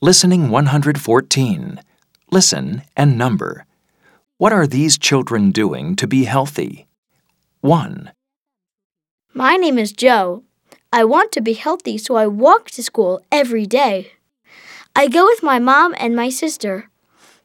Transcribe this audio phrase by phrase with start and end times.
[0.00, 1.80] Listening 114.
[2.30, 3.66] Listen and number.
[4.36, 6.86] What are these children doing to be healthy?
[7.62, 8.12] 1,
[9.34, 10.44] My name is Joe.
[10.92, 14.12] I want to be healthy, so I walk to school every day.
[14.94, 16.88] I go with my mom and my sister.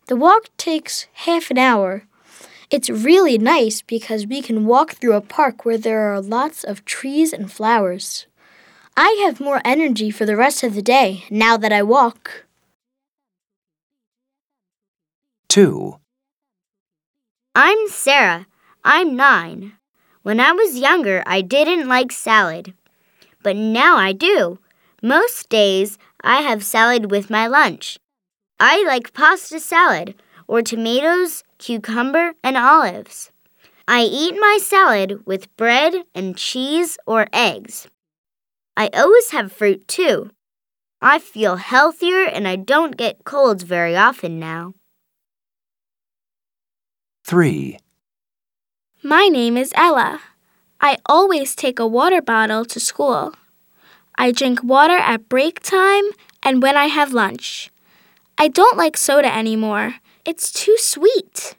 [0.05, 2.03] The walk takes half an hour.
[2.69, 6.85] It's really nice because we can walk through a park where there are lots of
[6.85, 8.27] trees and flowers.
[8.95, 12.45] I have more energy for the rest of the day now that I walk.
[15.49, 15.97] 2,
[17.55, 18.45] I'm Sarah.
[18.83, 19.73] I'm nine.
[20.21, 22.73] When I was younger, I didn't like salad.
[23.41, 24.59] But now I do.
[25.01, 27.97] Most days, I have salad with my lunch.
[28.59, 30.15] I like pasta salad,
[30.47, 33.31] or tomatoes, cucumber, and olives.
[33.87, 37.87] I eat my salad with bread and cheese or eggs.
[38.75, 40.31] I always have fruit too.
[41.01, 44.73] I feel healthier and I don't get colds very often now.
[47.25, 47.77] 3,
[49.03, 50.21] My name is Ella.
[50.81, 53.33] I always take a water bottle to school.
[54.17, 56.03] I drink water at break time
[56.41, 57.69] and when I have lunch.
[58.37, 59.95] I don't like soda anymore.
[60.25, 61.55] It's too sweet.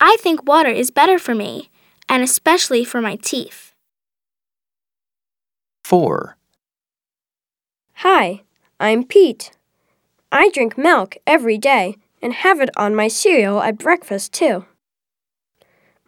[0.00, 1.70] I think water is better for me,
[2.08, 3.65] and especially for my teeth.
[5.86, 6.36] 4,
[7.98, 8.42] Hi,
[8.80, 9.52] I'm Pete.
[10.32, 14.64] I drink milk every day and have it on my cereal at breakfast too.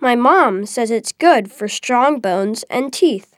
[0.00, 3.36] My mom says it's good for strong bones and teeth.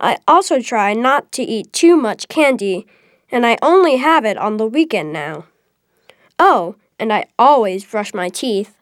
[0.00, 2.88] I also try not to eat too much candy,
[3.30, 5.44] and I only have it on the weekend now.
[6.40, 8.77] Oh, and I always brush my teeth.